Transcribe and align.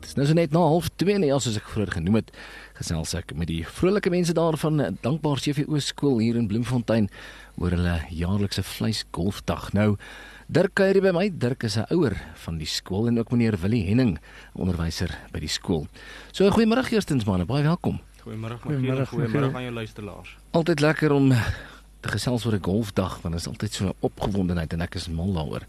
Dis 0.00 0.14
nou 0.14 0.26
so 0.26 0.32
net 0.36 0.52
na 0.52 0.58
0.30 0.58 1.18
nee, 1.18 1.40
soos 1.40 1.56
ek 1.56 1.68
vroeër 1.72 1.90
genoem 1.96 2.14
het, 2.20 2.30
gesels 2.78 3.14
ek 3.14 3.34
met 3.34 3.48
die 3.48 3.66
vrolike 3.66 4.10
mense 4.10 4.32
daar 4.36 4.56
van 4.60 4.96
Dankbaar 5.00 5.40
CVO 5.40 5.78
skool 5.78 6.18
hier 6.18 6.36
in 6.36 6.46
Bloemfontein 6.46 7.08
oor 7.56 7.70
hulle 7.70 8.00
jaarlikse 8.10 8.62
vleisgolfdag. 8.62 9.72
Nou 9.72 9.96
Dirk 10.44 10.74
kuier 10.76 11.00
by 11.00 11.08
my. 11.16 11.30
Dirk 11.32 11.62
is 11.64 11.78
'n 11.78 11.86
ouer 11.88 12.12
van 12.44 12.58
die 12.58 12.66
skool 12.66 13.06
en 13.08 13.18
ook 13.18 13.30
meneer 13.30 13.56
Willie 13.60 13.86
Henning, 13.86 14.18
onderwyser 14.52 15.08
by 15.32 15.40
die 15.40 15.48
skool. 15.48 15.86
So 16.32 16.50
goeiemôre 16.50 16.84
eerstens 16.92 17.24
manne, 17.24 17.46
baie 17.46 17.62
welkom. 17.62 18.00
Goeiemôre, 18.20 18.58
goeiemôre, 18.60 19.06
goeiemôre 19.06 19.54
aan 19.54 19.62
jou 19.62 19.72
luisteraars. 19.72 20.36
Altyd 20.50 20.80
lekker 20.80 21.12
om 21.12 21.32
te 22.00 22.08
gesels 22.08 22.44
oor 22.44 22.52
'n 22.52 22.62
golfdag, 22.62 23.22
want 23.22 23.34
dit 23.34 23.40
is 23.40 23.48
altyd 23.48 23.72
so 23.72 23.86
'n 23.86 23.94
opgewondenheid 24.00 24.72
en 24.72 24.80
ek 24.80 24.94
is 24.94 25.08
mal 25.08 25.32
daaroor. 25.32 25.62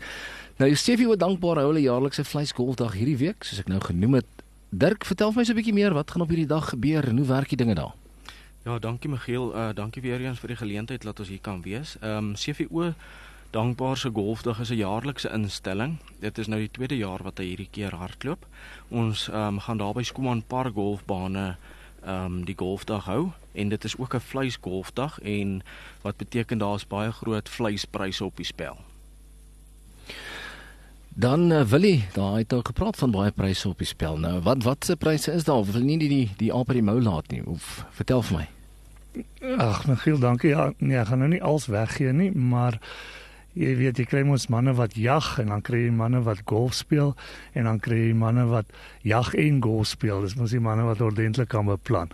Nou, 0.57 0.69
jy 0.69 0.75
sê 0.75 0.99
jy 0.99 1.05
word 1.05 1.19
dankbaar 1.19 1.55
hou 1.55 1.67
hulle 1.67 1.81
jaarlikse 1.81 2.23
vleisgolfdag 2.23 2.93
hierdie 2.93 3.17
week, 3.17 3.43
soos 3.43 3.59
ek 3.59 3.67
nou 3.67 3.79
genoem 3.79 4.13
het. 4.13 4.27
Dirk, 4.71 5.05
vertel 5.05 5.31
vir 5.31 5.39
my 5.39 5.45
so 5.45 5.53
'n 5.53 5.55
bietjie 5.55 5.73
meer, 5.73 5.93
wat 5.93 6.11
gaan 6.11 6.21
op 6.21 6.29
hierdie 6.29 6.47
dag 6.47 6.69
gebeur 6.69 7.07
en 7.07 7.17
hoe 7.17 7.27
werk 7.27 7.47
die 7.49 7.57
dinge 7.57 7.75
daar? 7.75 7.93
Ja, 8.65 8.79
dankie 8.79 9.09
Michiel. 9.09 9.55
Uh 9.55 9.73
dankie 9.73 10.01
weer 10.01 10.19
eens 10.19 10.39
vir 10.39 10.47
die 10.47 10.57
geleentheid 10.57 11.01
dat 11.01 11.19
ons 11.19 11.29
hier 11.29 11.41
kan 11.41 11.61
wees. 11.61 11.97
Ehm 12.01 12.17
um, 12.17 12.33
CVO 12.33 12.93
Dankbaar 13.55 13.97
se 13.97 14.09
golfdag 14.13 14.59
is 14.59 14.69
'n 14.69 14.75
jaarlikse 14.75 15.29
instelling. 15.31 15.97
Dit 16.19 16.37
is 16.37 16.47
nou 16.47 16.59
die 16.59 16.71
tweede 16.71 16.97
jaar 16.97 17.23
wat 17.23 17.37
hy 17.37 17.45
hierdie 17.45 17.69
keer 17.71 17.93
hardloop. 17.95 18.45
Ons 18.89 19.29
um, 19.31 19.59
gaan 19.59 19.77
daar 19.77 19.93
by 19.93 20.03
Skuman 20.03 20.43
Park 20.43 20.73
golfbane 20.73 21.55
ehm 22.03 22.25
um, 22.25 22.45
die 22.45 22.55
golfdag 22.57 23.05
hou 23.05 23.31
en 23.53 23.69
dit 23.69 23.83
is 23.83 23.97
ook 23.97 24.15
'n 24.15 24.19
vleisgolfdag 24.19 25.19
en 25.19 25.63
wat 26.01 26.17
beteken 26.17 26.57
daar's 26.57 26.87
baie 26.87 27.11
groot 27.11 27.49
vleispryse 27.49 28.25
op 28.25 28.35
die 28.35 28.45
spel. 28.45 28.77
Dan 31.09 31.51
uh, 31.51 31.61
Willie, 31.61 32.07
daar 32.13 32.37
het 32.37 32.51
jy 32.51 32.59
gepraat 32.63 32.97
van 32.97 33.11
baie 33.11 33.31
pryse 33.31 33.69
op 33.69 33.77
die 33.77 33.87
spel. 33.87 34.17
Nou, 34.17 34.41
wat 34.41 34.63
wat 34.63 34.85
se 34.85 34.95
pryse 34.95 35.31
is 35.31 35.43
daar? 35.43 35.63
Wil 35.63 35.81
nie 35.81 35.97
die 35.97 36.09
die, 36.09 36.31
die 36.37 36.53
aap 36.53 36.67
by 36.67 36.73
die 36.73 36.83
mou 36.83 37.01
laat 37.01 37.31
nie. 37.31 37.45
Of 37.45 37.85
vertel 37.91 38.21
vir 38.21 38.37
my. 38.37 38.47
Ag, 39.57 39.85
Michiel, 39.87 40.19
dankie. 40.19 40.49
Ja, 40.49 40.73
nee, 40.77 40.97
ek 40.97 41.07
gaan 41.07 41.17
nou 41.17 41.29
nie 41.29 41.43
alles 41.43 41.65
weggee 41.65 42.11
nie, 42.11 42.31
maar 42.31 42.79
jy 43.55 43.71
weet 43.79 43.99
jy 43.99 44.05
kry 44.09 44.23
mos 44.27 44.49
manne 44.51 44.73
wat 44.75 44.97
jag 44.99 45.27
en 45.39 45.53
dan 45.53 45.63
kry 45.65 45.85
jy 45.85 45.93
manne 45.95 46.21
wat 46.25 46.43
golf 46.49 46.75
speel 46.75 47.13
en 47.55 47.69
dan 47.69 47.79
kry 47.83 48.09
jy 48.09 48.15
manne 48.19 48.45
wat 48.51 48.71
jag 49.07 49.31
en 49.39 49.61
golf 49.63 49.87
speel. 49.93 50.25
Dis 50.25 50.35
mos 50.35 50.51
die 50.51 50.63
manne 50.63 50.83
wat 50.87 51.03
ordentlik 51.03 51.49
kan 51.53 51.69
beplan. 51.69 52.11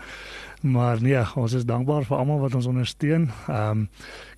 Maar 0.61 1.02
nee, 1.02 1.22
ons 1.36 1.56
is 1.58 1.66
dankbaar 1.66 2.06
vir 2.06 2.17
almal 2.20 2.44
wat 2.44 2.58
ons 2.58 2.70
ondersteun. 2.70 3.31
Ehm 3.50 3.86
um, 3.86 3.88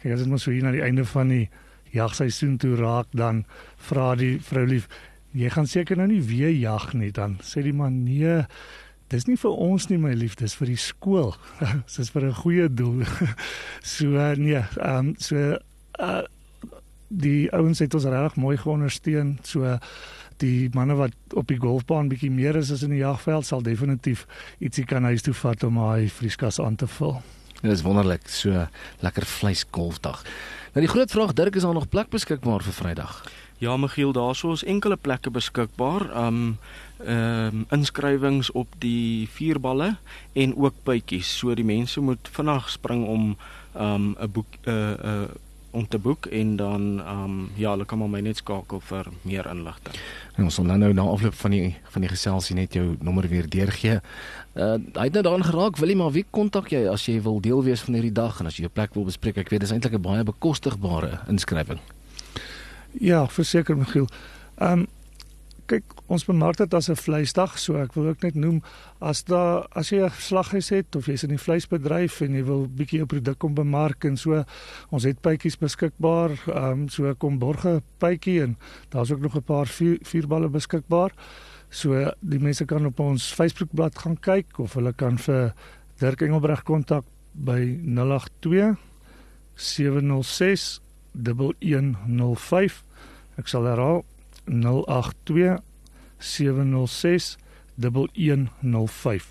kyk 0.03 0.15
as 0.15 0.23
dit 0.23 0.31
mos 0.31 0.47
so 0.47 0.51
hier 0.51 0.63
na 0.63 0.71
die 0.75 0.83
einde 0.83 1.05
van 1.07 1.31
die 1.31 1.49
jagseisoen 1.93 2.55
toe 2.57 2.75
raak 2.79 3.11
dan 3.11 3.43
vra 3.89 4.13
die 4.17 4.37
vrou 4.41 4.63
lief, 4.67 4.87
jy 5.33 5.49
gaan 5.53 5.67
seker 5.69 5.99
nou 5.99 6.07
nie 6.09 6.23
weer 6.25 6.51
jag 6.53 6.93
nie 6.97 7.11
dan 7.11 7.37
sê 7.43 7.61
die 7.65 7.75
man 7.75 8.03
nee 8.05 8.41
Dis 9.13 9.27
nie 9.27 9.35
vir 9.37 9.51
ons 9.61 9.89
nie 9.91 9.99
my 10.01 10.15
liefde, 10.17 10.47
dis 10.47 10.55
vir 10.57 10.71
die 10.71 10.79
skool. 10.79 11.35
Dis 11.93 12.09
vir 12.09 12.23
'n 12.25 12.33
goeie 12.33 12.69
doel. 12.69 13.03
so 13.95 14.07
nee, 14.39 14.63
ehm 14.79 15.11
um, 15.11 15.15
so 15.19 15.59
uh 15.99 16.23
die 17.13 17.51
ouens 17.53 17.79
het 17.79 17.93
ons 17.93 18.07
regtig 18.09 18.39
mooi 18.41 18.57
geondersteun. 18.57 19.37
So 19.45 19.77
die 20.41 20.69
manne 20.73 20.97
wat 20.97 21.37
op 21.37 21.47
die 21.47 21.59
golfbaan 21.61 22.09
bietjie 22.11 22.31
meer 22.33 22.57
is 22.59 22.71
as 22.73 22.83
in 22.83 22.93
die 22.95 23.03
jagveld 23.03 23.45
sal 23.45 23.61
definitief 23.63 24.25
ietsie 24.63 24.85
kan 24.89 25.05
huis 25.07 25.23
toe 25.25 25.35
vat 25.37 25.63
om 25.63 25.77
hy 25.77 26.09
vrieskas 26.09 26.59
aan 26.59 26.75
te 26.75 26.89
vul. 26.97 27.19
Dit 27.61 27.71
is 27.71 27.85
wonderlik, 27.85 28.25
so 28.27 28.65
lekker 29.05 29.25
vleis 29.25 29.63
golfdag. 29.71 30.25
Nou 30.73 30.83
die 30.83 30.91
groot 30.91 31.11
vraag 31.11 31.35
Dirk 31.37 31.55
is 31.55 31.63
daar 31.63 31.77
nog 31.77 31.87
plek 31.89 32.09
beskikbaar 32.11 32.65
vir 32.65 32.75
Vrydag? 32.75 33.21
Ja, 33.61 33.77
Michiel, 33.77 34.11
daarso 34.11 34.51
is 34.51 34.65
enkele 34.67 34.97
plekke 34.97 35.31
beskikbaar. 35.31 36.09
Um 36.25 36.57
ehm 37.03 37.47
um, 37.47 37.65
inskrywings 37.75 38.51
op 38.51 38.67
die 38.79 39.27
vierballe 39.27 39.97
en 40.33 40.55
ook 40.55 40.73
bytjies. 40.83 41.37
So 41.37 41.55
die 41.55 41.65
mense 41.67 42.01
moet 42.01 42.29
vinnig 42.31 42.69
spring 42.71 43.05
om 43.07 43.35
um 43.75 44.15
'n 44.19 44.31
boek 44.31 44.47
'n 44.65 44.69
uh, 44.69 44.93
'n 45.03 45.23
uh, 45.23 45.27
om 45.73 45.87
te 45.87 45.97
boek 45.97 46.25
en 46.25 46.55
dan 46.55 46.83
ehm 47.01 47.23
um, 47.23 47.49
ja, 47.57 47.71
hulle 47.73 47.85
kan 47.85 47.97
maar 47.97 48.09
my 48.09 48.21
net 48.21 48.37
skakel 48.37 48.79
vir 48.79 49.09
meer 49.21 49.47
inligting. 49.49 49.95
En 50.37 50.45
ons 50.45 50.55
sal 50.59 50.67
nou 50.69 50.77
nou 50.77 50.91
na 50.93 51.05
afloop 51.09 51.33
van 51.33 51.51
die 51.51 51.75
van 51.95 52.05
die 52.05 52.11
geselsie 52.11 52.55
net 52.55 52.77
jou 52.77 52.95
nommer 53.01 53.27
weer 53.27 53.49
deurgee. 53.49 53.99
Uh 54.53 54.77
hy 54.93 55.07
het 55.09 55.17
nou 55.17 55.23
daaraan 55.25 55.47
geraak, 55.49 55.77
wil 55.81 55.89
jy 55.89 55.97
maar 55.97 56.13
wie 56.13 56.25
kontak 56.29 56.69
jy 56.71 56.85
as 56.91 57.07
jy 57.09 57.17
wil 57.25 57.41
deel 57.41 57.63
wees 57.65 57.81
van 57.81 57.97
hierdie 57.97 58.13
dag 58.13 58.39
en 58.39 58.51
as 58.51 58.57
jy 58.57 58.67
jou 58.67 58.73
plek 58.73 58.93
wil 58.93 59.09
bespreek? 59.09 59.37
Ek 59.41 59.49
weet 59.49 59.65
dis 59.65 59.73
eintlik 59.73 59.97
'n 59.97 60.01
baie 60.01 60.23
bekostigbare 60.23 61.19
inskrywing. 61.27 61.79
Ja, 62.99 63.27
verseker 63.27 63.77
Michiel. 63.77 64.07
Ehm 64.57 64.85
um, 64.85 64.87
kyk 65.73 66.03
ons 66.13 66.25
bemark 66.27 66.59
dit 66.61 66.73
as 66.73 66.89
'n 66.89 66.95
vleisdag 66.95 67.57
so 67.59 67.77
ek 67.81 67.93
wil 67.95 68.07
ook 68.11 68.21
net 68.21 68.35
noem 68.35 68.61
as 69.01 69.23
daar 69.23 69.65
as 69.75 69.89
jy 69.89 70.05
'n 70.05 70.09
slaghuis 70.09 70.69
het 70.69 70.95
of 70.95 71.07
jy's 71.07 71.23
in 71.23 71.29
die 71.29 71.45
vleisbedryf 71.45 72.21
en 72.21 72.33
jy 72.33 72.43
wil 72.43 72.67
bietjie 72.67 72.99
jou 72.99 73.07
produk 73.07 73.37
kom 73.39 73.53
bemark 73.53 74.05
en 74.05 74.17
so 74.17 74.43
ons 74.91 75.03
het 75.03 75.21
pypies 75.21 75.57
beskikbaar 75.57 76.31
ehm 76.47 76.71
um, 76.71 76.89
so 76.89 77.13
kom 77.15 77.39
borge 77.39 77.81
pypie 77.99 78.41
en 78.43 78.57
daar's 78.89 79.11
ook 79.11 79.21
nog 79.21 79.35
'n 79.35 79.43
paar 79.43 79.67
vier, 79.67 79.97
vierballe 80.01 80.49
beskikbaar. 80.49 81.11
So 81.69 82.11
die 82.21 82.39
mense 82.39 82.65
kan 82.65 82.85
op 82.85 82.99
ons 82.99 83.33
Facebookblad 83.33 83.97
gaan 83.97 84.19
kyk 84.19 84.59
of 84.59 84.73
hulle 84.73 84.93
kan 84.93 85.17
vir 85.17 85.53
Dirk 85.99 86.21
Engelbreg 86.21 86.63
kontak 86.63 87.03
by 87.33 87.79
082 87.83 88.77
706 89.55 90.81
1105 91.13 92.83
ek 93.37 93.47
sal 93.47 93.65
herhaal 93.65 94.03
082 94.45 95.59
706 96.17 97.37
1105. 97.75 99.27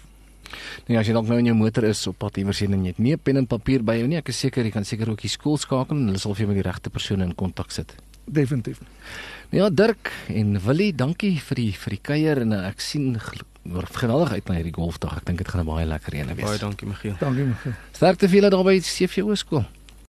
Nee, 0.87 0.99
as 0.99 1.09
jy 1.09 1.15
dalk 1.17 1.29
nou 1.31 1.39
in 1.41 1.49
jou 1.49 1.57
motor 1.57 1.87
is 1.89 2.03
op 2.11 2.19
pad 2.21 2.37
iewers 2.43 2.61
heen 2.65 2.75
en 2.77 2.85
jy 2.85 2.93
het 2.93 2.99
nie 2.99 3.15
'n 3.15 3.19
pen 3.23 3.37
en 3.37 3.47
papier 3.47 3.83
by 3.83 3.97
jou 3.97 4.09
nie, 4.09 4.19
ek 4.19 4.29
is 4.29 4.39
seker 4.39 4.65
jy 4.65 4.71
kan 4.71 4.85
seker 4.85 5.11
ook 5.11 5.21
die 5.21 5.29
skool 5.29 5.57
skakel 5.57 5.97
en 5.97 6.07
hulle 6.07 6.19
sal 6.19 6.35
vir 6.35 6.47
jou 6.47 6.55
met 6.55 6.63
die 6.63 6.71
regte 6.71 6.91
persone 6.91 7.25
in 7.25 7.35
kontak 7.35 7.71
sit. 7.71 7.95
Definitief. 8.27 8.81
Nou 9.51 9.65
ja, 9.65 9.71
Dirk 9.71 10.13
en 10.29 10.61
Willie, 10.61 10.93
dankie 10.93 11.41
vir 11.41 11.55
die 11.57 11.73
vir 11.73 11.91
die 11.91 12.01
kuier 12.03 12.41
en 12.41 12.53
ek 12.53 12.81
sien 12.81 13.19
geweldig 13.19 14.33
uit 14.33 14.49
na 14.49 14.55
hierdie 14.55 14.75
golfdag. 14.75 15.17
Ek 15.17 15.25
dink 15.25 15.39
dit 15.39 15.49
gaan 15.49 15.63
'n 15.63 15.67
baie 15.67 15.87
lekker 15.87 16.15
een 16.15 16.35
wees. 16.35 16.45
Baie 16.45 16.59
dankie, 16.59 16.89
Michiel. 16.89 17.17
Dankie, 17.19 17.45
Michiel. 17.45 17.73
Sterkte 17.93 18.29
vir 18.29 18.41
julle 18.41 18.51
daar 18.51 18.65
by 18.65 18.79
CVO 18.81 19.35
skool. 19.35 19.65